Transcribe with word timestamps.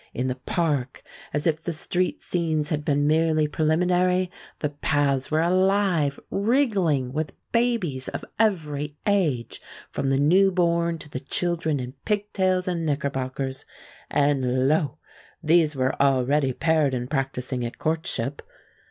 In 0.15 0.25
the 0.29 0.33
park, 0.35 1.03
as 1.31 1.45
if 1.45 1.61
the 1.61 1.71
street 1.71 2.23
scenes 2.23 2.69
had 2.69 2.83
been 2.83 3.05
merely 3.05 3.47
preliminary, 3.47 4.31
the 4.57 4.71
paths 4.71 5.29
were 5.29 5.41
alive, 5.43 6.19
wriggling, 6.31 7.13
with 7.13 7.33
babies 7.51 8.07
of 8.07 8.25
every 8.39 8.97
age, 9.05 9.61
from 9.91 10.09
the 10.09 10.17
new 10.17 10.51
born 10.51 10.97
to 10.97 11.07
the 11.07 11.19
children 11.19 11.79
in 11.79 11.93
pigtails 12.03 12.67
and 12.67 12.83
knickerbockers 12.83 13.67
and, 14.09 14.67
lo! 14.67 14.97
these 15.43 15.75
were 15.75 15.93
already 16.01 16.51
paired 16.51 16.95
and 16.95 17.11
practising 17.11 17.63
at 17.63 17.77
courtship. 17.77 18.41